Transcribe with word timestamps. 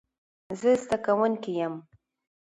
زه 0.59 0.71
زده 0.83 0.97
کوونکی 1.05 1.51
یم 1.59 1.73